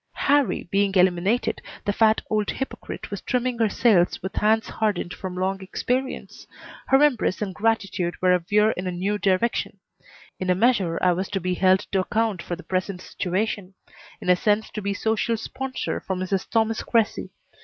Harrie 0.17 0.67
being 0.71 0.91
eliminated, 0.95 1.61
the 1.85 1.93
fat 1.93 2.21
old 2.27 2.49
hypocrite 2.49 3.11
was 3.11 3.21
trimming 3.21 3.59
her 3.59 3.69
sails 3.69 4.19
with 4.23 4.33
hands 4.37 4.67
hardened 4.67 5.13
from 5.13 5.35
long 5.35 5.61
experience. 5.61 6.47
Her 6.87 7.03
embraces 7.03 7.43
and 7.43 7.53
gratitude 7.53 8.19
were 8.19 8.33
a 8.33 8.39
veer 8.39 8.71
in 8.71 8.87
a 8.87 8.91
new 8.91 9.19
direction. 9.19 9.77
In 10.39 10.49
a 10.49 10.55
measure 10.55 10.97
I 11.03 11.11
was 11.11 11.29
to 11.29 11.39
be 11.39 11.53
held 11.53 11.81
to 11.91 11.99
account 11.99 12.41
for 12.41 12.55
the 12.55 12.63
present 12.63 12.99
situation; 12.99 13.75
in 14.19 14.27
a 14.29 14.35
sense 14.35 14.71
to 14.71 14.81
be 14.81 14.95
social 14.95 15.37
sponsor 15.37 15.99
for 15.99 16.15
Mrs. 16.15 16.49
Thomas 16.49 16.81
Cressy. 16.81 17.29